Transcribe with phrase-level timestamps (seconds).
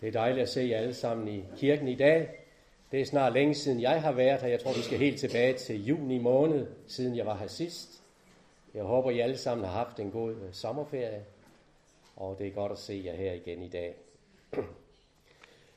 [0.00, 2.28] Det er dejligt at se jer alle sammen i kirken i dag.
[2.92, 4.48] Det er snart længe siden jeg har været her.
[4.48, 8.02] Jeg tror, vi skal helt tilbage til juni måned, siden jeg var her sidst.
[8.74, 11.24] Jeg håber, I alle sammen har haft en god øh, sommerferie,
[12.16, 13.94] og det er godt at se jer her igen i dag.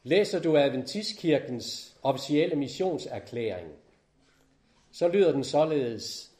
[0.03, 3.71] Læser du Adventistkirkens officielle missionserklæring,
[4.91, 6.31] så lyder den således.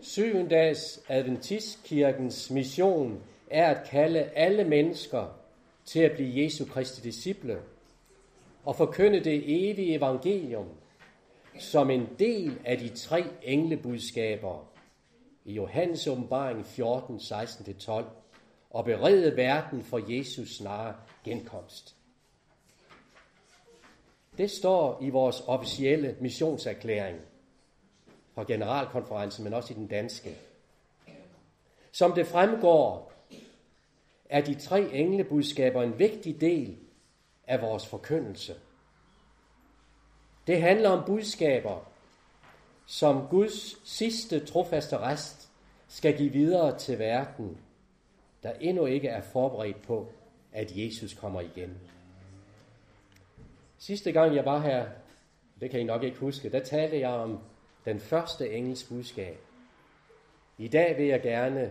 [0.00, 5.38] Syvendags Adventistkirkens mission er at kalde alle mennesker
[5.88, 7.62] til at blive Jesu Kristi disciple
[8.64, 10.68] og forkynde det evige evangelium
[11.58, 14.68] som en del af de tre englebudskaber
[15.44, 18.04] i Johannes åbenbaring 14, 16-12
[18.70, 21.94] og berede verden for Jesus snare genkomst.
[24.38, 27.18] Det står i vores officielle missionserklæring
[28.34, 30.36] fra generalkonferencen, men også i den danske.
[31.92, 33.17] Som det fremgår,
[34.28, 36.76] er de tre englebudskaber en vigtig del
[37.46, 38.54] af vores forkyndelse.
[40.46, 41.90] Det handler om budskaber,
[42.86, 45.50] som Guds sidste trofaste rest
[45.88, 47.58] skal give videre til verden,
[48.42, 50.08] der endnu ikke er forberedt på,
[50.52, 51.78] at Jesus kommer igen.
[53.78, 54.86] Sidste gang jeg var her,
[55.60, 57.38] det kan I nok ikke huske, der talte jeg om
[57.84, 59.38] den første engels budskab.
[60.58, 61.70] I dag vil jeg gerne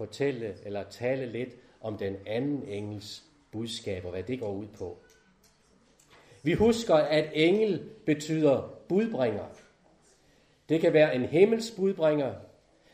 [0.00, 4.98] fortælle eller tale lidt om den anden engels budskab og hvad det går ud på.
[6.42, 9.44] Vi husker, at engel betyder budbringer.
[10.68, 12.34] Det kan være en himmels budbringer,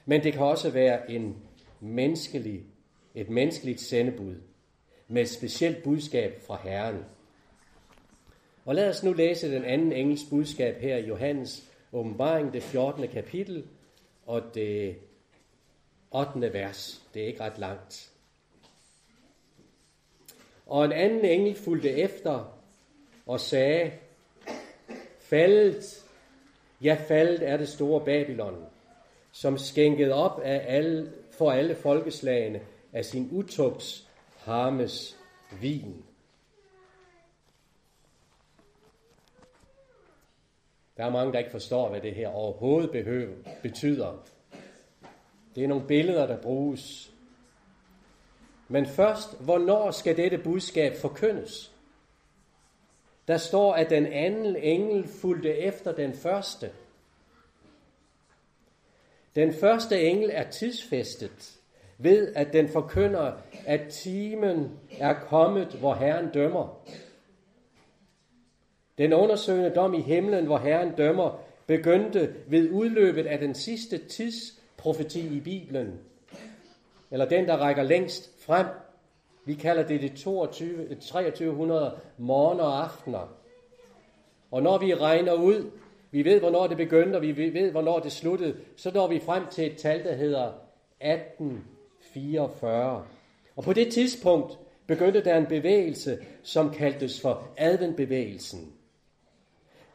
[0.04, 1.36] men det kan også være en
[1.80, 2.64] menneskelig,
[3.14, 4.34] et menneskeligt sendebud
[5.08, 7.04] med et specielt budskab fra Herren.
[8.64, 13.08] Og lad os nu læse den anden engels budskab her i Johannes åbenbaring, det 14.
[13.08, 13.64] kapitel
[14.26, 14.96] og det
[16.10, 16.52] 8.
[16.52, 17.02] vers.
[17.14, 18.12] Det er ikke ret langt.
[20.66, 22.58] Og en anden engel fulgte efter
[23.26, 23.92] og sagde,
[25.20, 26.04] faldet,
[26.82, 28.66] ja faldet er det store Babylon,
[29.32, 32.60] som skænkede op af alle, for alle folkeslagene
[32.92, 35.16] af sin utugts harmes
[35.60, 36.04] vin.
[40.97, 44.25] Der er mange, der ikke forstår, hvad det her overhovedet behøver, betyder.
[45.56, 47.12] Det er nogle billeder, der bruges.
[48.69, 51.72] Men først, hvornår skal dette budskab forkyndes?
[53.28, 56.71] Der står, at den anden engel fulgte efter den første.
[59.34, 61.59] Den første engel er tidsfæstet
[61.99, 63.33] ved, at den forkynder,
[63.67, 66.87] at timen er kommet, hvor Herren dømmer.
[68.99, 73.99] Den undersøgende dom i himlen, hvor Herren dømmer, begyndte ved udløbet af den sidste
[74.86, 76.00] profeti i Bibelen.
[77.10, 78.66] Eller den, der rækker længst frem.
[79.44, 83.36] Vi kalder det det 22, 2300 morgen og aftener.
[84.50, 85.70] Og når vi regner ud,
[86.10, 89.42] vi ved, hvornår det begyndte, og vi ved, hvornår det sluttede, så når vi frem
[89.50, 90.52] til et tal, der hedder
[91.00, 93.04] 1844.
[93.56, 98.72] Og på det tidspunkt begyndte der en bevægelse, som kaldtes for adventbevægelsen.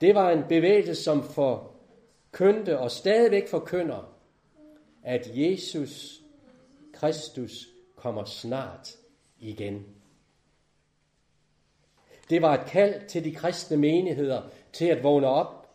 [0.02, 4.12] Det var en bevægelse, som forkyndte og stadigvæk forkynder,
[5.04, 6.22] at Jesus
[6.94, 8.90] Kristus kommer snart
[9.40, 9.86] igen.
[12.30, 15.70] Det var et kald til de kristne menigheder til at vågne op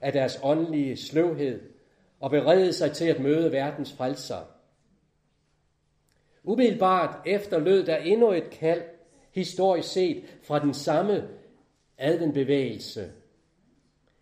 [0.00, 1.60] af deres åndelige sløvhed
[2.20, 4.44] og berede sig til at møde verdens frelser.
[6.42, 8.82] Umiddelbart efter lød der endnu et kald,
[9.32, 11.28] historisk set, fra den samme
[11.98, 13.12] adventbevægelse,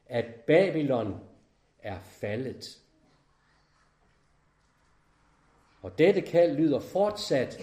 [0.07, 1.21] at Babylon
[1.79, 2.79] er faldet.
[5.83, 7.61] Og dette kald lyder fortsat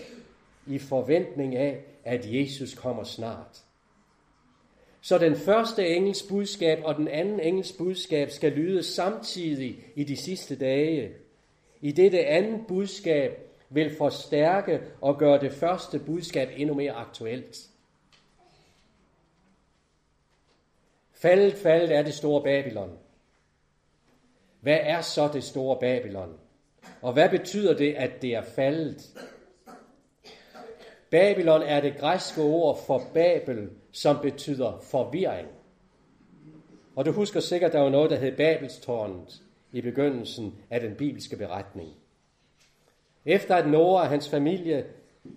[0.67, 3.63] i forventning af, at Jesus kommer snart.
[5.01, 10.17] Så den første engels budskab og den anden engels budskab skal lyde samtidig i de
[10.17, 11.13] sidste dage.
[11.81, 13.39] I dette andet budskab
[13.69, 17.57] vil forstærke og gøre det første budskab endnu mere aktuelt.
[21.13, 22.97] Faldet, faldet er det store Babylon.
[24.61, 26.39] Hvad er så det store Babylon?
[27.01, 29.13] Og hvad betyder det, at det er faldet?
[31.09, 35.47] Babylon er det græske ord for Babel, som betyder forvirring.
[36.95, 39.41] Og du husker sikkert, der var noget, der hed Babelstårnet
[39.71, 41.89] i begyndelsen af den bibelske beretning.
[43.25, 44.85] Efter at Noah og hans familie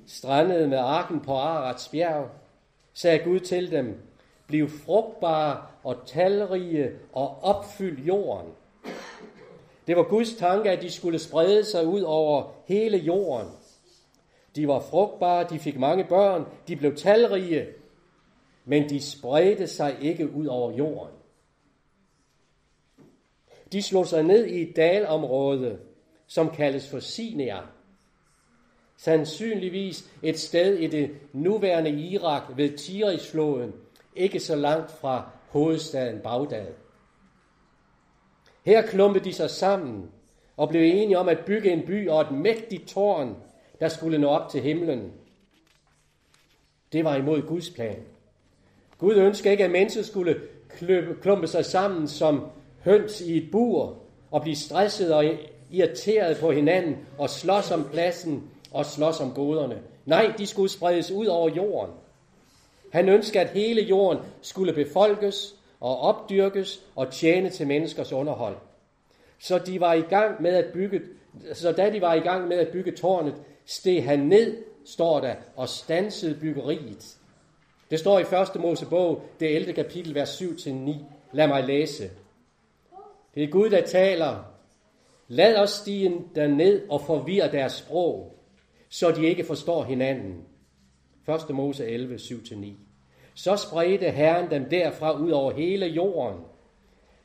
[0.06, 2.30] strandede med arken på Arats bjerg,
[2.94, 4.00] sagde Gud til dem,
[4.46, 8.52] bliv frugtbare og talrige og opfyld jorden.
[9.88, 13.48] Det var Guds tanke, at de skulle sprede sig ud over hele jorden.
[14.56, 17.66] De var frugtbare, de fik mange børn, de blev talrige,
[18.64, 21.14] men de spredte sig ikke ud over jorden.
[23.72, 25.78] De slog sig ned i et dalområde,
[26.26, 27.60] som kaldes for Sinea.
[28.96, 33.72] Sandsynligvis et sted i det nuværende Irak ved Tirisfloden,
[34.16, 36.66] ikke så langt fra hovedstaden Bagdad.
[38.68, 40.10] Her klumpede de sig sammen
[40.56, 43.36] og blev enige om at bygge en by og et mægtigt tårn,
[43.80, 45.12] der skulle nå op til himlen.
[46.92, 47.96] Det var imod Guds plan.
[48.98, 50.40] Gud ønskede ikke, at mennesker skulle
[51.22, 52.46] klumpe sig sammen som
[52.84, 53.96] høns i et bur
[54.30, 55.24] og blive stresset og
[55.70, 59.82] irriteret på hinanden og slås om pladsen og slås om goderne.
[60.06, 61.94] Nej, de skulle spredes ud over jorden.
[62.92, 68.56] Han ønskede, at hele jorden skulle befolkes og opdyrkes og tjene til menneskers underhold.
[69.38, 71.00] Så de var i gang med at bygge,
[71.52, 73.34] så da de var i gang med at bygge tårnet,
[73.66, 77.18] steg han ned, står der, og stansede byggeriet.
[77.90, 78.22] Det står i
[78.56, 78.60] 1.
[78.60, 79.72] Mosebog, det 11.
[79.72, 80.70] kapitel, vers 7-9.
[81.32, 82.10] Lad mig læse.
[83.34, 84.44] Det er Gud, der taler.
[85.28, 88.34] Lad os stige derned og forvirre deres sprog,
[88.88, 90.44] så de ikke forstår hinanden.
[91.48, 91.54] 1.
[91.54, 92.87] Mose 11, 7-9.
[93.38, 96.40] Så spredte Herren dem derfra ud over hele jorden,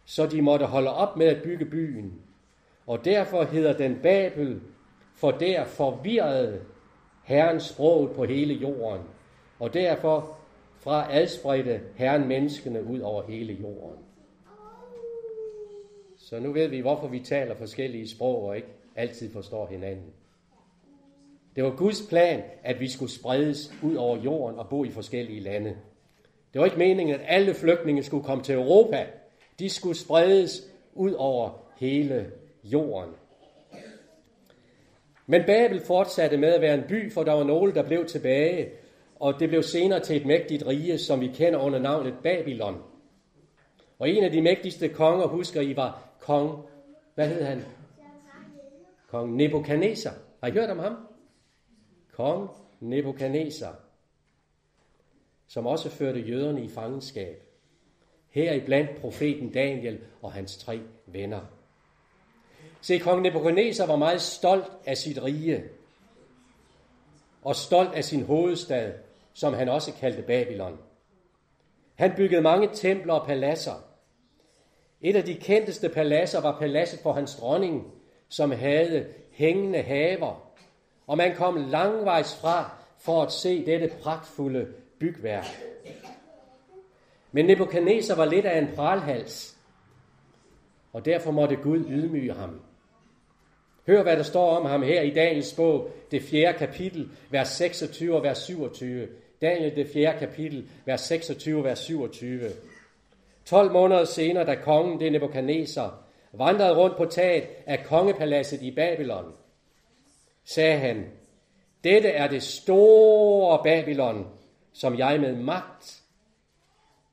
[0.06, 2.22] så de måtte holde op med at bygge byen.
[2.88, 4.62] Og derfor hedder den Babel,
[5.16, 6.62] for der forvirrede
[7.24, 9.02] Herrens sprog på hele jorden.
[9.60, 10.38] Og derfor
[10.80, 14.00] fra adspredte Herren menneskene ud over hele jorden.
[16.18, 20.14] Så nu ved vi, hvorfor vi taler forskellige sprog og ikke altid forstår hinanden.
[21.56, 25.40] Det var Guds plan, at vi skulle spredes ud over jorden og bo i forskellige
[25.40, 25.78] lande.
[26.54, 29.06] Det var ikke meningen, at alle flygtninge skulle komme til Europa.
[29.60, 30.62] De skulle spredes
[30.94, 32.32] ud over hele
[32.64, 33.16] jorden.
[35.26, 38.70] Men Babel fortsatte med at være en by, for der var nogle, der blev tilbage,
[39.16, 42.82] og det blev senere til et mægtigt rige, som vi kender under navnet Babylon.
[44.00, 46.60] Og en af de mægtigste konger, husker I, var kong,
[47.16, 47.64] hvad hed han?
[49.08, 50.14] Kong Nebuchadnezzar.
[50.42, 50.98] Har I hørt om ham?
[52.12, 53.80] Kong Nebuchadnezzar,
[55.48, 57.44] som også førte jøderne i fangenskab.
[58.30, 61.42] Her i blandt profeten Daniel og hans tre venner.
[62.82, 65.64] Se, kong Nebuchadnezzar var meget stolt af sit rige,
[67.44, 68.94] og stolt af sin hovedstad,
[69.34, 70.78] som han også kaldte Babylon.
[71.96, 73.84] Han byggede mange templer og paladser.
[75.02, 77.94] Et af de kendteste paladser var paladset for hans dronning,
[78.30, 80.52] som havde hængende haver,
[81.08, 85.46] og man kom langvejs fra for at se dette pragtfulde bygværk.
[87.32, 89.58] Men Nebuchadnezzar var lidt af en pralhals,
[90.94, 92.62] og derfor måtte Gud ydmyge ham.
[93.88, 98.16] Hør, hvad der står om ham her i Daniels bog, det fjerde kapitel, vers 26
[98.16, 99.08] og vers 27.
[99.42, 102.50] Daniel, det fjerde kapitel, vers 26 og vers 27.
[103.46, 106.04] 12 måneder senere, da kongen, det Nebuchadnezzar,
[106.34, 109.34] vandrede rundt på taget af kongepaladset i Babylon,
[110.46, 111.06] sagde han,
[111.84, 114.28] dette er det store Babylon,
[114.74, 116.04] som jeg med magt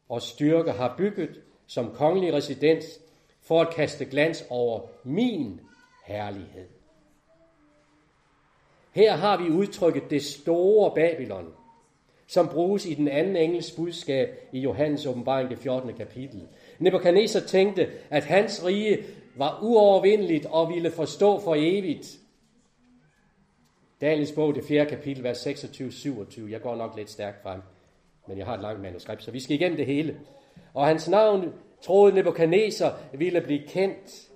[0.09, 2.85] og styrke har bygget som kongelig residens
[3.43, 5.61] for at kaste glans over min
[6.07, 6.69] herlighed.
[8.93, 11.53] Her har vi udtrykket det store Babylon,
[12.27, 15.95] som bruges i den anden engels budskab i Johannes åbenbaring det 14.
[15.95, 16.49] kapitel.
[16.79, 19.05] Nebuchadnezzar tænkte, at hans rige
[19.37, 22.20] var uovervindeligt og ville forstå for evigt.
[24.01, 24.87] Daniels bog, det 4.
[24.87, 26.51] kapitel, vers 26-27.
[26.51, 27.61] Jeg går nok lidt stærkt frem,
[28.27, 30.21] men jeg har et langt manuskript, så vi skal igennem det hele.
[30.75, 31.53] Og hans navn
[31.83, 34.29] troede Nebuchadnezzar ville blive kendt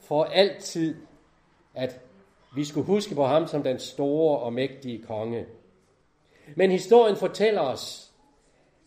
[0.00, 0.96] for altid,
[1.74, 2.00] at
[2.56, 5.46] vi skulle huske på ham som den store og mægtige konge.
[6.56, 8.12] Men historien fortæller os,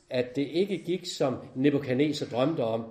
[0.09, 2.85] at det ikke gik, som Nebuchadnezzar drømte om.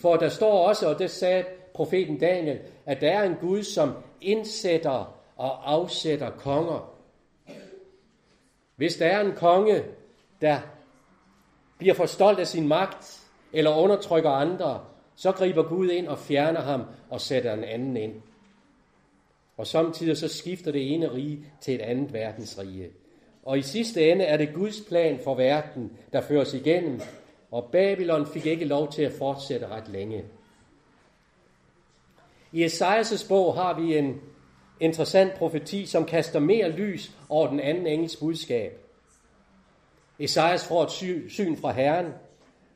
[0.00, 1.44] For der står også, og det sagde
[1.74, 6.94] profeten Daniel, at der er en Gud, som indsætter og afsætter konger.
[8.76, 9.84] Hvis der er en konge,
[10.40, 10.60] der
[11.78, 13.20] bliver for stolt af sin magt,
[13.52, 14.84] eller undertrykker andre,
[15.16, 18.22] så griber Gud ind og fjerner ham og sætter en anden ind.
[19.56, 22.90] Og samtidig så skifter det ene rige til et andet verdensrige.
[23.42, 27.00] Og i sidste ende er det Guds plan for verden, der føres igennem,
[27.50, 30.24] og Babylon fik ikke lov til at fortsætte ret længe.
[32.52, 34.20] I Esajas bog har vi en
[34.80, 38.72] interessant profeti, som kaster mere lys over den anden engels budskab.
[40.18, 40.90] Esajas får et
[41.30, 42.06] syn fra Herren,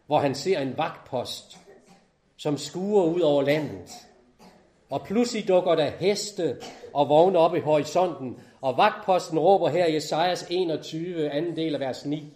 [0.06, 1.58] hvor han ser en vagtpost,
[2.36, 3.90] som skuer ud over landet.
[4.90, 6.56] Og pludselig dukker der heste
[6.94, 11.80] og vogne op i horisonten, Og vagtposten råber her i Esajas 21, anden del af
[11.80, 12.32] vers 9.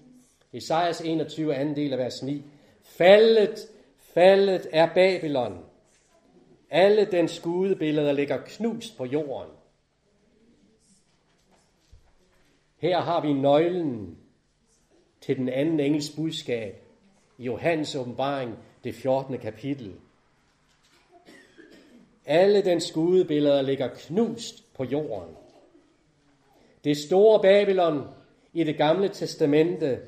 [0.53, 2.43] Esajas 21, anden del af vers 9.
[2.83, 3.59] Faldet,
[4.15, 5.59] faldet er Babylon.
[6.75, 9.53] Alle den gudebilleder ligger knust på jorden.
[12.79, 14.19] Her har vi nøglen
[15.21, 16.83] til den anden engels budskab
[17.39, 19.39] i Johannes åbenbaring, det 14.
[19.39, 19.95] kapitel.
[22.27, 25.37] Alle den gudebilleder ligger knust på jorden.
[26.85, 28.09] Det store Babylon
[28.53, 30.01] i det gamle testamente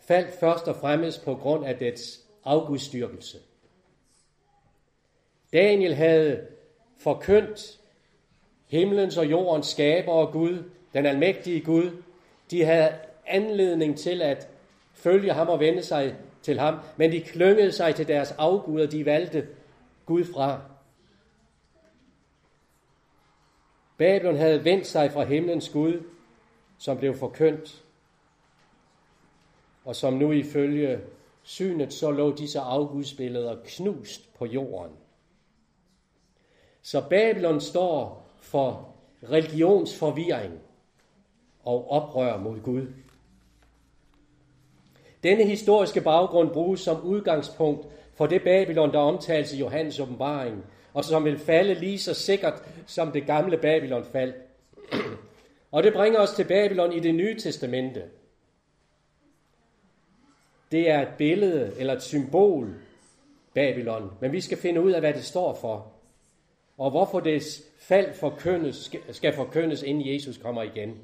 [0.00, 3.38] faldt først og fremmest på grund af dets afgudstyrkelse.
[5.52, 6.46] Daniel havde
[6.98, 7.80] forkyndt
[8.66, 12.02] himlens og jordens skaber og Gud, den almægtige Gud.
[12.50, 12.92] De havde
[13.26, 14.48] anledning til at
[14.92, 19.04] følge ham og vende sig til ham, men de klyngede sig til deres afguder, de
[19.04, 19.48] valgte
[20.06, 20.60] Gud fra.
[23.98, 26.02] Babylon havde vendt sig fra himlens Gud,
[26.78, 27.84] som blev forkyndt,
[29.84, 31.00] og som nu ifølge
[31.42, 34.92] synet så lå disse afgudsbilleder knust på jorden.
[36.82, 40.60] Så Babylon står for religionsforvirring
[41.64, 42.86] og oprør mod Gud.
[45.22, 51.04] Denne historiske baggrund bruges som udgangspunkt for det Babylon, der omtales i Johannes åbenbaring, og
[51.04, 54.36] som vil falde lige så sikkert, som det gamle Babylon faldt.
[55.72, 58.02] og det bringer os til Babylon i det nye testamente.
[60.72, 62.74] Det er et billede eller et symbol,
[63.54, 65.92] Babylon, men vi skal finde ud af, hvad det står for
[66.78, 70.98] og hvorfor det fald forkyndes, skal forkyndes, inden Jesus kommer igen.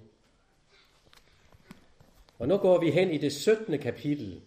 [2.39, 3.79] Og nu går vi hen i det 17.
[3.79, 4.41] kapitel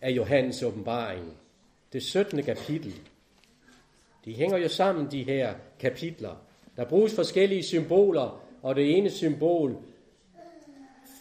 [0.00, 1.36] af Johannes åbenbaring.
[1.92, 2.42] Det 17.
[2.42, 2.94] kapitel.
[4.24, 6.36] De hænger jo sammen, de her kapitler.
[6.76, 9.76] Der bruges forskellige symboler, og det ene symbol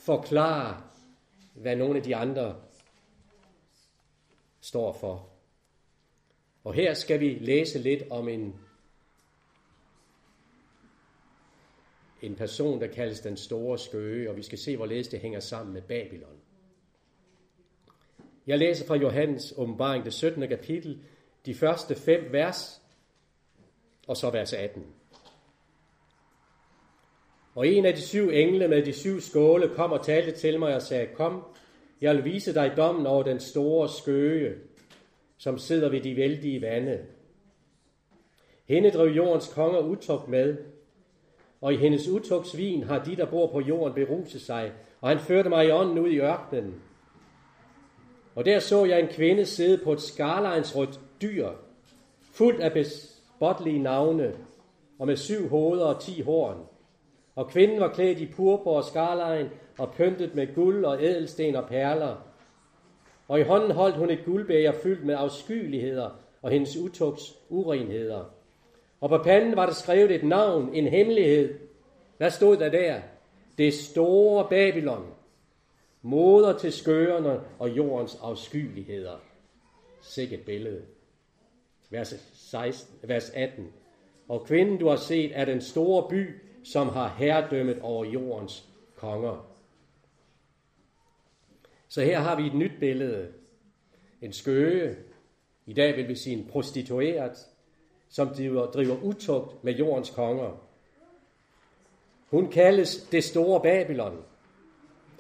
[0.06, 0.92] forklarer,
[1.54, 2.56] hvad nogle af de andre
[4.62, 5.30] står for.
[6.64, 8.56] Og her skal vi læse lidt om en
[12.24, 15.74] en person, der kaldes den store skøge, og vi skal se, hvorledes det hænger sammen
[15.74, 16.40] med Babylon.
[18.48, 20.48] Jeg læser fra Johannes åbenbaring, det 17.
[20.48, 21.02] kapitel,
[21.46, 22.82] de første fem vers,
[24.08, 24.86] og så vers 18.
[27.56, 30.76] Og en af de syv engle med de syv skåle kom og talte til mig
[30.76, 31.44] og sagde, Kom,
[32.02, 34.56] jeg vil vise dig dommen over den store skøge,
[35.38, 37.06] som sidder ved de vældige vande.
[38.66, 40.58] Hende drev jordens konger utop med,
[41.64, 45.50] og i hendes utugtsvin har de, der bor på jorden, beruset sig, og han førte
[45.50, 46.82] mig i ånden ud i ørkenen.
[48.36, 51.50] Og der så jeg en kvinde sidde på et skarlejnsrødt dyr,
[52.22, 54.34] fuldt af bespotlige navne,
[55.00, 56.58] og med syv hoveder og ti horn.
[57.36, 59.48] Og kvinden var klædt i purpur og skarlejen,
[59.80, 62.16] og pyntet med guld og ædelsten og perler.
[63.28, 66.10] Og i hånden holdt hun et guldbæger fyldt med afskyeligheder
[66.42, 68.43] og hendes utugts urenheder.
[69.04, 71.60] Og på panden var der skrevet et navn, en hemmelighed.
[72.18, 73.02] Hvad stod der der?
[73.58, 75.14] Det store Babylon,
[76.02, 79.18] moder til skørerne og jordens afskyeligheder.
[80.02, 80.86] Sikkert billede.
[81.90, 83.72] Vers, 16, vers 18.
[84.28, 89.54] Og kvinden, du har set, er den store by, som har herredømmet over jordens konger.
[91.88, 93.34] Så her har vi et nyt billede.
[94.22, 94.96] En skøge.
[95.66, 97.53] I dag vil vi sige en prostitueret
[98.14, 100.50] som driver, driver utugt med jordens konger.
[102.30, 104.18] Hun kaldes det store Babylon.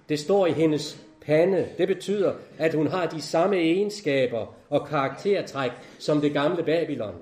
[0.09, 1.69] Det står i hendes pande.
[1.77, 7.15] Det betyder, at hun har de samme egenskaber og karaktertræk som det gamle Babylon.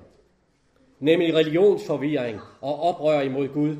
[1.00, 3.76] Nemlig religionsforvirring og oprør imod Gud.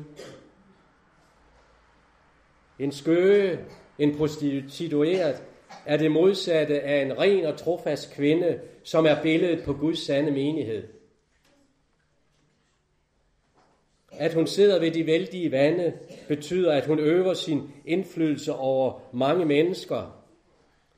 [2.79, 3.59] En skøge,
[3.99, 5.43] en prostitueret,
[5.85, 10.31] er det modsatte af en ren og trofast kvinde, som er billedet på Guds sande
[10.31, 10.87] menighed.
[14.23, 15.93] At hun sidder ved de vældige vande,
[16.27, 20.23] betyder, at hun øver sin indflydelse over mange mennesker.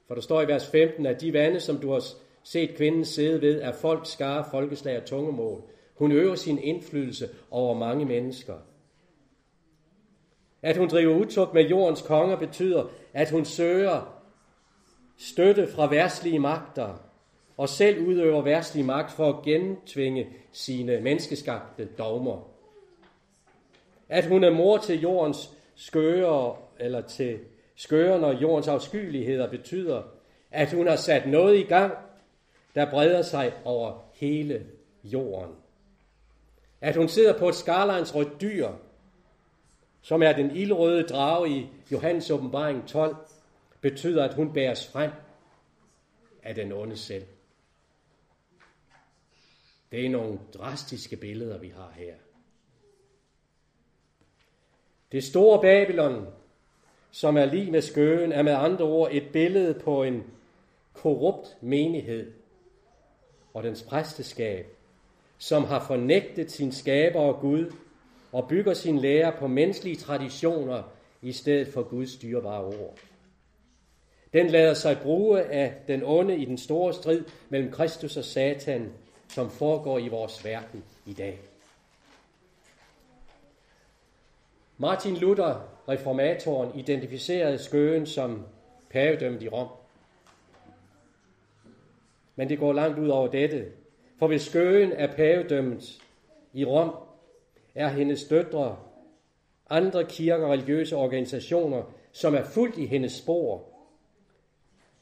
[0.07, 2.03] For der står i vers 15, at de vande, som du har
[2.43, 5.61] set kvinden sidde ved, er folk, skare, folkeslag og tungemål.
[5.95, 8.55] Hun øver sin indflydelse over mange mennesker.
[10.61, 14.21] At hun driver utugt med jordens konger betyder, at hun søger
[15.17, 17.01] støtte fra værtslige magter,
[17.57, 22.54] og selv udøver værtslig magt for at gentvinge sine menneskeskabte dogmer.
[24.09, 27.39] At hun er mor til jordens skøre, eller til
[27.75, 30.03] skøren og jordens afskyeligheder, betyder,
[30.51, 31.93] at hun har sat noget i gang,
[32.75, 34.65] der breder sig over hele
[35.03, 35.55] jorden.
[36.81, 38.69] At hun sidder på et skarlejnsrødt dyr,
[40.01, 43.15] som er den ildrøde drage i Johannes åbenbaring 12,
[43.81, 45.11] betyder, at hun bæres frem
[46.43, 47.25] af den onde selv.
[49.91, 52.13] Det er nogle drastiske billeder, vi har her.
[55.11, 56.27] Det store Babylon,
[57.11, 60.23] som er lige med skøen, er med andre ord et billede på en
[60.93, 62.31] korrupt menighed
[63.53, 64.65] og dens præsteskab,
[65.37, 67.73] som har fornægtet sin skaber og Gud
[68.31, 70.83] og bygger sin lære på menneskelige traditioner
[71.21, 72.97] i stedet for Guds dyrebare ord.
[74.33, 78.93] Den lader sig bruge af den onde i den store strid mellem Kristus og Satan,
[79.29, 81.39] som foregår i vores verden i dag.
[84.77, 88.45] Martin Luther, reformatoren, identificerede skøen som
[88.89, 89.67] pavedømmet i Rom.
[92.35, 93.71] Men det går langt ud over dette.
[94.19, 96.01] For hvis skøen er pavedømmet
[96.53, 96.95] i Rom,
[97.75, 98.77] er hendes døtre
[99.69, 103.63] andre kirker og religiøse organisationer, som er fuldt i hendes spor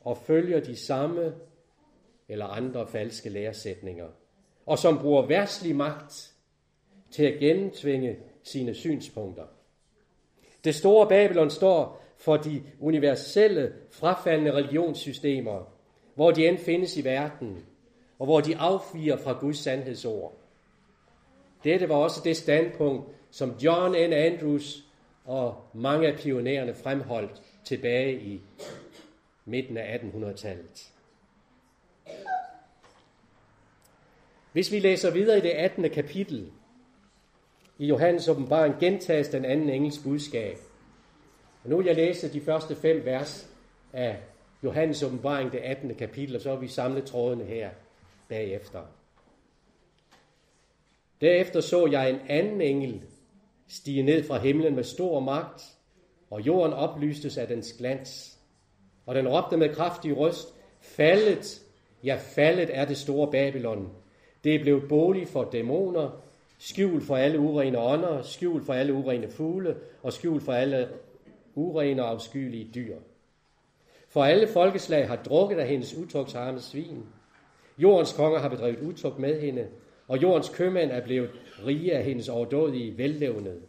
[0.02, 1.34] og følger de samme
[2.28, 4.08] eller andre falske læresætninger,
[4.66, 6.34] og som bruger værtslig magt
[7.12, 9.46] til at gennemtvinge sine synspunkter.
[10.64, 15.74] Det store Babylon står for de universelle, frafaldende religionssystemer,
[16.16, 17.66] hvor de end findes i verden,
[18.20, 20.34] og hvor de afviger fra Guds sandhedsord.
[21.64, 24.14] Dette var også det standpunkt, som John N.
[24.14, 24.84] Andrews
[25.26, 28.42] og mange af pionererne fremholdt tilbage i
[29.46, 30.90] midten af 1800-tallet.
[34.52, 35.90] Hvis vi læser videre i det 18.
[35.90, 36.52] kapitel
[37.84, 40.58] i Johannes åbenbaring, gentages den anden engels budskab.
[41.64, 43.50] Og nu vil jeg læse de første fem vers
[43.94, 44.18] af
[44.64, 45.96] Johannes åbenbaring, det 18.
[45.96, 47.70] kapitel, og så har vi samlet trådene her
[48.30, 48.82] bagefter.
[51.22, 53.04] Derefter så jeg en anden engel
[53.68, 55.64] stige ned fra himlen med stor magt,
[56.30, 58.40] og jorden oplystes af dens glans.
[59.06, 60.48] Og den råbte med kraftig røst,
[60.82, 61.62] faldet,
[62.04, 63.90] ja faldet er det store Babylon.
[64.44, 66.24] Det er blevet bolig for dæmoner,
[66.64, 70.90] skjul for alle urene ånder, skjul for alle urene fugle, og skjul for alle
[71.56, 72.98] urene og afskyelige dyr.
[74.10, 77.04] For alle folkeslag har drukket af hendes utugtsarme svin.
[77.78, 79.68] Jordens konger har bedrevet utugt med hende,
[80.08, 81.30] og jordens købmænd er blevet
[81.66, 83.62] rige af hendes overdådige vellevnede.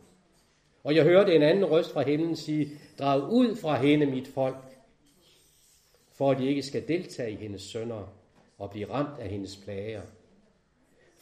[0.85, 4.57] Og jeg hørte en anden røst fra himlen sige, drag ud fra hende, mit folk,
[6.13, 8.13] for at de ikke skal deltage i hendes sønder
[8.59, 10.03] og blive ramt af hendes plager.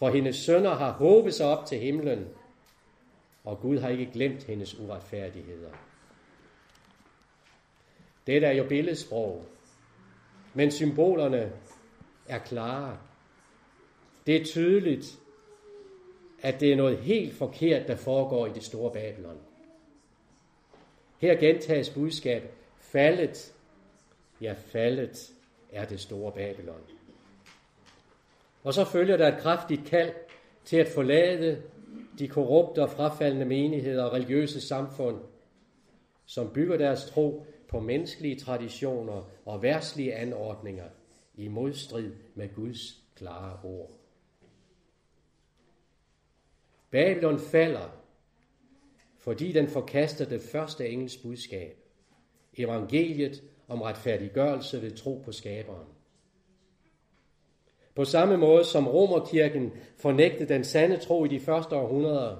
[0.02, 2.28] For hendes sønner har håbet sig op til himlen,
[3.44, 5.70] og Gud har ikke glemt hendes uretfærdigheder.
[8.26, 9.44] Dette er jo billedsprog,
[10.54, 11.52] men symbolerne
[12.28, 12.98] er klare.
[14.26, 15.18] Det er tydeligt,
[16.40, 19.38] at det er noget helt forkert, der foregår i det store Babylon.
[21.18, 23.54] Her gentages budskabet, faldet,
[24.40, 25.32] ja faldet
[25.72, 26.82] er det store Babylon.
[28.62, 30.12] Og så følger der et kraftigt kald
[30.64, 31.62] til at forlade
[32.18, 35.20] de korrupte og frafaldende menigheder og religiøse samfund,
[36.26, 40.88] som bygger deres tro på menneskelige traditioner og værtslige anordninger
[41.34, 43.90] i modstrid med Guds klare ord.
[46.90, 47.98] Babylon falder,
[49.18, 51.76] fordi den forkaster det første engels budskab,
[52.56, 55.86] evangeliet om retfærdiggørelse ved tro på skaberen.
[57.94, 62.36] På samme måde som Romerkirken fornægtede den sande tro i de første århundreder,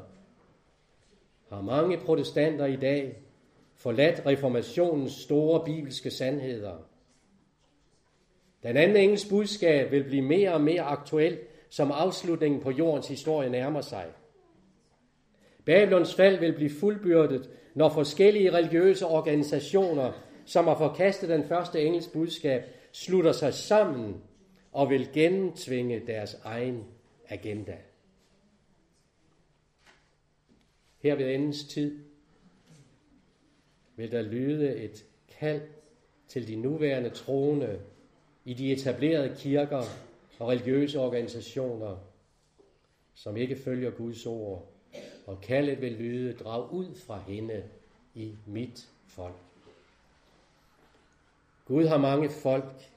[1.49, 3.23] har mange protestanter i dag
[3.77, 6.77] forladt reformationens store bibelske sandheder.
[8.63, 11.39] Den anden engels budskab vil blive mere og mere aktuel,
[11.71, 14.07] som afslutningen på jordens historie nærmer sig.
[15.65, 20.13] Babylons fald vil blive fuldbyrdet, når forskellige religiøse organisationer,
[20.45, 22.63] som har forkastet den første engels budskab,
[22.93, 24.23] slutter sig sammen
[24.73, 26.85] og vil gennemtvinge deres egen
[27.29, 27.79] agenda.
[30.99, 32.05] Her ved endens tid
[33.97, 35.05] vil der lyde et
[35.39, 35.63] kald
[36.29, 37.81] til de nuværende troende
[38.45, 39.85] i de etablerede kirker
[40.39, 41.97] og religiøse organisationer,
[43.15, 44.69] som ikke følger Guds ord,
[45.27, 47.65] og kaldet vil lyde, drag ud fra hende
[48.15, 49.37] i mit folk.
[51.65, 52.92] Gud har mange folk,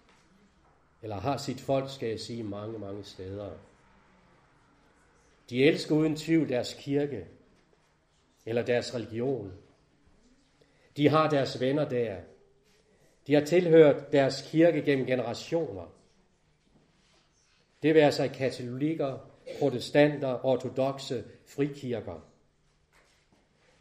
[1.06, 3.52] eller har sit folk, skal jeg sige, mange, mange steder.
[5.50, 7.28] De elsker uden tvivl deres kirke,
[8.46, 9.54] eller deres religion.
[10.98, 12.15] De har deres venner der.
[13.28, 15.94] De har tilhørt deres kirke gennem generationer.
[17.84, 19.18] Det vil altså katolikker,
[19.60, 22.20] protestanter, ortodoxe, frikirker.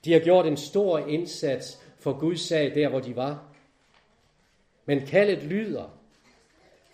[0.04, 3.54] De har gjort en stor indsats for Guds sag der, hvor de var.
[4.84, 6.03] Men kaldet lyder,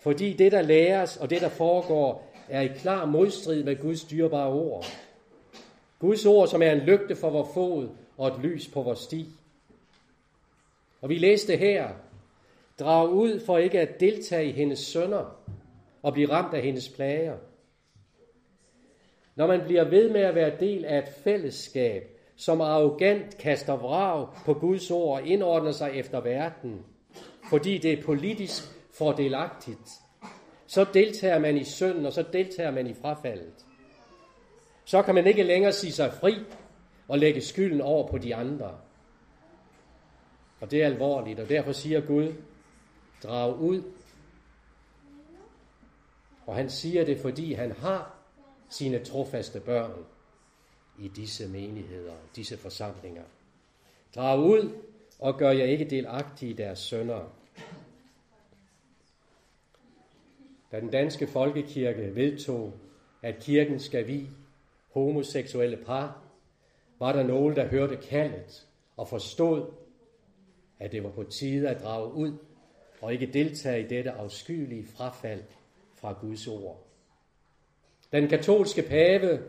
[0.01, 4.49] fordi det, der læres og det, der foregår, er i klar modstrid med Guds dyrbare
[4.49, 4.85] ord.
[5.99, 9.27] Guds ord, som er en lygte for vores fod og et lys på vores sti.
[11.01, 11.89] Og vi læste her,
[12.79, 15.37] drag ud for ikke at deltage i hendes sønder
[16.01, 17.37] og blive ramt af hendes plager.
[19.35, 24.27] Når man bliver ved med at være del af et fællesskab, som arrogant kaster vrag
[24.45, 26.85] på Guds ord og indordner sig efter verden,
[27.49, 29.89] fordi det er politisk fordelagtigt,
[30.67, 33.65] så deltager man i synden, og så deltager man i frafaldet.
[34.85, 36.35] Så kan man ikke længere sige sig fri
[37.07, 38.77] og lægge skylden over på de andre.
[40.61, 42.33] Og det er alvorligt, og derfor siger Gud,
[43.23, 43.83] drag ud.
[46.45, 48.15] Og han siger det, fordi han har
[48.69, 49.91] sine trofaste børn
[50.99, 53.23] i disse menigheder, disse forsamlinger.
[54.15, 54.77] Drag ud
[55.19, 57.21] og gør jeg ikke delagtige i deres sønder.
[60.71, 62.73] Da den danske folkekirke vedtog,
[63.21, 64.27] at kirken skal vi
[64.93, 66.23] homoseksuelle par,
[66.99, 69.71] var der nogen, der hørte kaldet og forstod,
[70.79, 72.33] at det var på tide at drage ud
[73.01, 75.43] og ikke deltage i dette afskyelige frafald
[75.95, 76.87] fra Guds ord.
[78.11, 79.39] Den katolske pave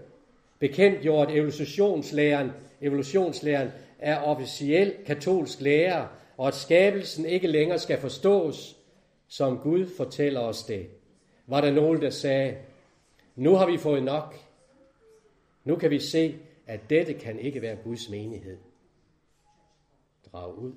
[0.59, 8.77] bekendtgjorde, at evolutionslæren, evolutionslæren er officiel katolsk lære, og at skabelsen ikke længere skal forstås,
[9.29, 10.87] som Gud fortæller os det.
[11.53, 12.57] Var der nogen, der sagde,
[13.37, 14.35] nu har vi fået nok.
[15.65, 18.59] Nu kan vi se, at dette kan ikke være Guds menighed.
[20.33, 20.73] Drag ud.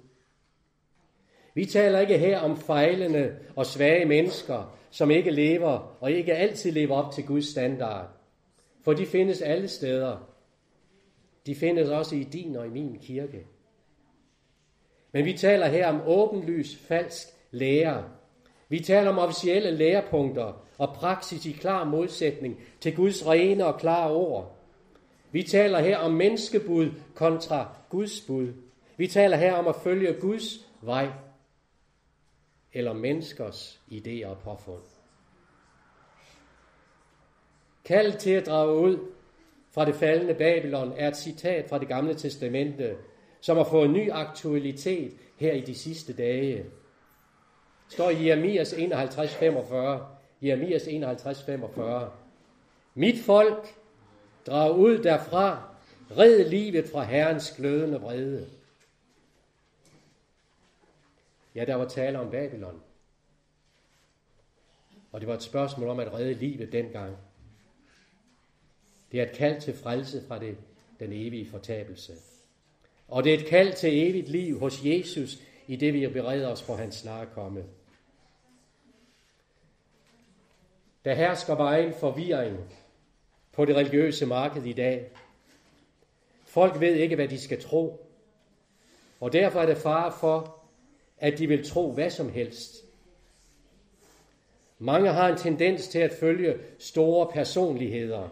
[1.54, 6.72] Vi taler ikke her om fejlende og svage mennesker, som ikke lever og ikke altid
[6.72, 8.10] lever op til Guds standard.
[8.82, 10.30] For de findes alle steder.
[11.46, 13.48] De findes også i din og i min kirke.
[15.12, 18.15] Men vi taler her om åbenlys falsk lære.
[18.70, 24.12] Vi taler om officielle lærepunkter og praksis i klar modsætning til Guds rene og klare
[24.12, 24.58] ord.
[25.32, 28.54] Vi taler her om menneskebud kontra Guds bud.
[28.98, 30.44] Vi taler her om at følge Guds
[30.82, 31.10] vej
[32.74, 34.82] eller menneskers idéer og påfund.
[37.86, 38.98] Kald til at drage ud
[39.72, 42.96] fra det faldende Babylon er et citat fra det gamle testamente,
[43.42, 46.66] som har fået ny aktualitet her i de sidste dage.
[47.90, 50.08] Står i Jeremias 51, 45.
[50.42, 52.12] Jeremias 51, 45.
[52.94, 53.76] Mit folk,
[54.46, 55.76] drag ud derfra,
[56.18, 58.48] red livet fra Herrens glødende vrede.
[61.56, 62.82] Ja, der var tale om Babylon.
[65.12, 67.18] Og det var et spørgsmål om at redde livet dengang.
[69.12, 70.58] Det er et kald til frelse fra det,
[71.00, 72.14] den evige fortabelse.
[73.08, 76.62] Og det er et kald til evigt liv hos Jesus, i det vi bereder os
[76.62, 77.64] for hans snare komme.
[81.06, 82.58] Der hersker vejen forvirring
[83.52, 85.12] på det religiøse marked i dag.
[86.44, 88.08] Folk ved ikke, hvad de skal tro.
[89.20, 90.60] Og derfor er det far for,
[91.18, 92.76] at de vil tro hvad som helst.
[94.80, 98.30] Mange har en tendens til at følge store personligheder,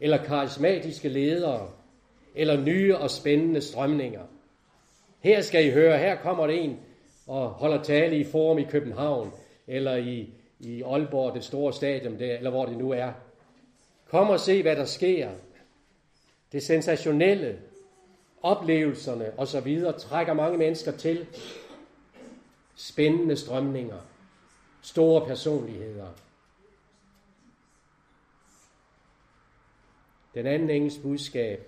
[0.00, 1.70] eller karismatiske ledere,
[2.34, 4.26] eller nye og spændende strømninger.
[5.24, 6.80] Her skal I høre, her kommer det en
[7.26, 9.32] og holder tale i Forum i København,
[9.66, 13.12] eller i, i Aalborg, det store stadion der, eller hvor det nu er.
[14.08, 15.30] Kom og se, hvad der sker.
[16.52, 17.60] Det sensationelle,
[18.42, 19.82] oplevelserne osv.
[19.98, 21.26] trækker mange mennesker til.
[22.76, 24.00] Spændende strømninger,
[24.82, 26.08] store personligheder.
[30.34, 31.66] Den anden engels budskab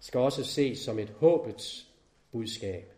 [0.00, 1.87] skal også ses som et håbets
[2.32, 2.92] budskab.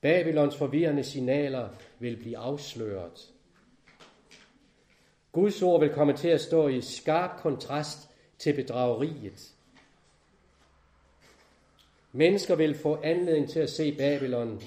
[0.00, 3.32] Babylons forvirrende signaler vil blive afsløret.
[5.32, 9.54] Guds ord vil komme til at stå i skarp kontrast til bedrageriet.
[12.12, 14.62] Mennesker vil få anledning til at se Babylon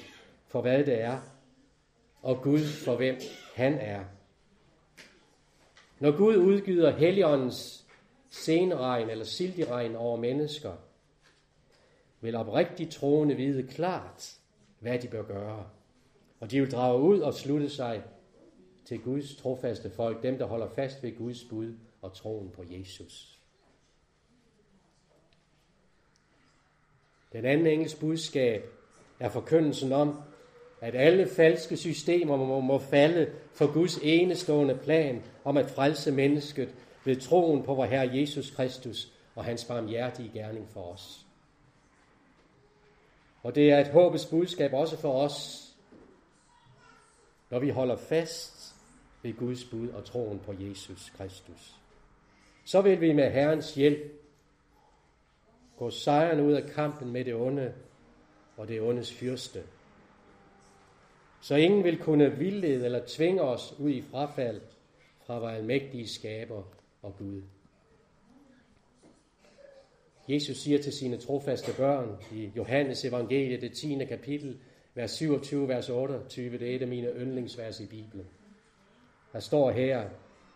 [0.47, 1.19] for hvad det er,
[2.21, 3.19] og Gud for hvem
[3.55, 4.03] han er.
[5.99, 7.85] Når Gud udgyder Helligåndens
[8.29, 10.73] senregn eller sildiregn over mennesker,
[12.23, 14.35] vil oprigtigt troende vide klart,
[14.79, 15.65] hvad de bør gøre.
[16.39, 18.03] Og de vil drage ud og slutte sig
[18.85, 23.39] til Guds trofaste folk, dem der holder fast ved Guds bud og troen på Jesus.
[27.33, 28.63] Den anden engels budskab
[29.19, 30.21] er forkyndelsen om,
[30.81, 36.75] at alle falske systemer må, må falde for Guds enestående plan om at frelse mennesket
[37.05, 41.22] ved troen på vor Herre Jesus Kristus og hans barmhjertige gerning for os.
[43.43, 45.69] Og det er et håbets budskab også for os,
[47.49, 48.75] når vi holder fast
[49.23, 51.75] ved Guds bud og troen på Jesus Kristus.
[52.65, 54.11] Så vil vi med Herrens hjælp
[55.77, 57.73] gå sejren ud af kampen med det onde
[58.57, 59.63] og det ondes fyrste.
[61.41, 64.61] Så ingen vil kunne vildlede eller tvinge os ud i frafald
[65.25, 66.63] fra vores almægtige skaber
[67.01, 67.41] og Gud.
[70.29, 74.05] Jesus siger til sine trofaste børn i Johannes evangeliet, det 10.
[74.05, 74.57] kapitel,
[74.95, 78.25] vers 27, vers 28, det er et af mine yndlingsvers i Bibelen.
[79.33, 80.03] Der står her,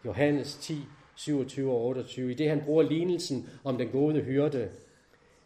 [0.05, 0.73] Johannes 10,
[1.15, 4.69] 27 og 28, i det han bruger lignelsen om den gode hyrde.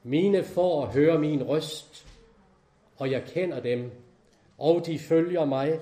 [0.04, 2.08] Mine får høre min røst,
[2.98, 3.92] og jeg kender dem,
[4.58, 5.80] og de følger mig,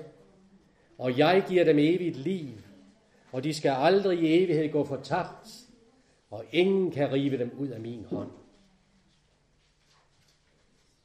[0.98, 2.48] og jeg giver dem evigt liv,
[3.32, 5.48] og de skal aldrig i evighed gå fortabt,
[6.30, 8.30] og ingen kan rive dem ud af min hånd.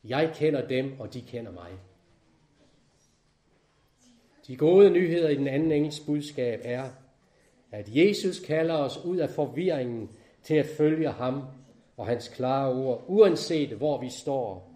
[0.04, 1.72] Jeg kender dem, og de kender mig.
[4.48, 6.90] De gode nyheder i den anden engels budskab er,
[7.72, 10.10] at Jesus kalder os ud af forvirringen
[10.44, 11.44] til at følge ham
[11.98, 14.72] og hans klare ord, uanset hvor vi står,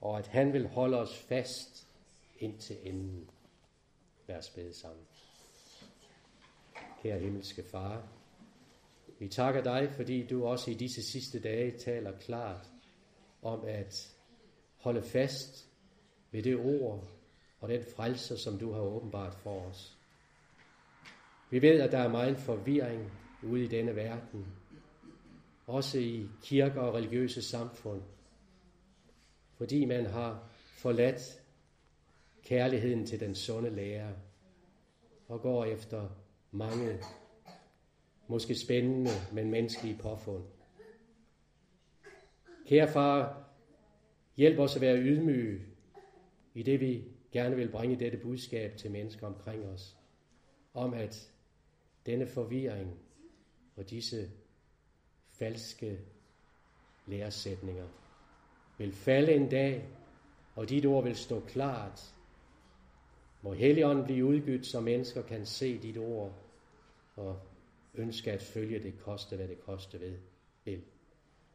[0.00, 1.86] og at han vil holde os fast
[2.38, 3.30] indtil enden.
[4.28, 5.04] Lad os bede sammen.
[7.02, 8.02] Kære himmelske Far,
[9.18, 12.70] vi takker dig, fordi du også i disse sidste dage taler klart
[13.42, 14.16] om at
[14.76, 15.68] holde fast
[16.30, 17.08] ved det ord
[17.60, 19.98] og den frelse, som du har åbenbart for os.
[21.50, 24.46] Vi ved, at der er meget forvirring ude i denne verden,
[25.66, 28.02] også i kirker og religiøse samfund,
[29.54, 31.42] fordi man har forladt
[32.44, 34.12] kærligheden til den sunde lærer
[35.28, 36.08] og går efter
[36.50, 36.98] mange
[38.28, 40.44] måske spændende, men menneskelige påfund.
[42.66, 43.44] Kære far,
[44.36, 45.60] hjælp os at være ydmyge
[46.54, 49.96] i det, vi gerne vil bringe dette budskab til mennesker omkring os,
[50.74, 51.30] om at
[52.06, 52.98] denne forvirring
[53.76, 54.30] og disse
[55.30, 55.98] falske
[57.06, 57.88] læresætninger
[58.78, 59.88] vil falde en dag,
[60.54, 62.14] og dit ord vil stå klart.
[63.42, 66.32] Må Helligånden blive udgydt, så mennesker kan se dit ord
[67.16, 67.40] og
[67.96, 70.18] ønske at følge det, koste hvad det koste ved,
[70.64, 70.82] vil.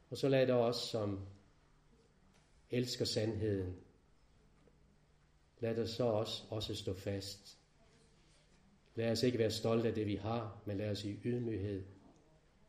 [0.09, 1.19] Og så lad det os, som
[2.71, 3.75] elsker sandheden,
[5.59, 7.57] lad os så også, også stå fast.
[8.95, 11.83] Lad os ikke være stolte af det, vi har, men lad os i ydmyghed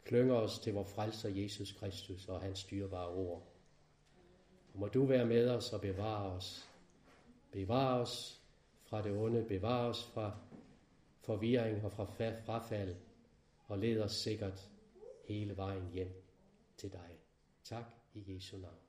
[0.05, 3.43] klynge os til vores frelser Jesus Kristus og hans styrbare ord.
[4.75, 6.69] Og må du være med os og bevare os.
[7.53, 8.43] Bevare os
[8.85, 10.37] fra det onde, bevare os fra
[11.21, 12.05] forvirring og fra
[12.45, 12.95] frafald,
[13.67, 14.71] og led os sikkert
[15.25, 16.23] hele vejen hjem
[16.77, 17.19] til dig.
[17.65, 18.82] Tak i Jesu navn.